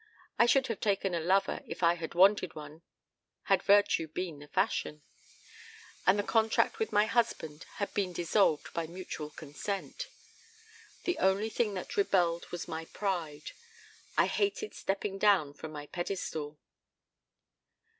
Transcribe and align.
I 0.39 0.47
should 0.47 0.65
have 0.65 0.79
taken 0.79 1.13
a 1.13 1.19
lover 1.19 1.61
if 1.67 1.83
I 1.83 1.93
had 1.93 2.15
wanted 2.15 2.55
one 2.55 2.81
had 3.43 3.61
virtue 3.61 4.07
been 4.07 4.39
the 4.39 4.47
fashion. 4.47 5.03
And 6.07 6.17
the 6.17 6.23
contract 6.23 6.79
with 6.79 6.91
my 6.91 7.05
husband 7.05 7.67
had 7.75 7.93
been 7.93 8.11
dissolved 8.11 8.73
by 8.73 8.87
mutual 8.87 9.29
consent. 9.29 10.07
The 11.03 11.19
only 11.19 11.51
thing 11.51 11.75
that 11.75 11.97
rebelled 11.97 12.47
was 12.49 12.67
my 12.67 12.85
pride. 12.85 13.51
I 14.17 14.25
hated 14.25 14.73
stepping 14.73 15.19
down 15.19 15.53
from 15.53 15.71
my 15.71 15.85
pedestal." 15.85 16.57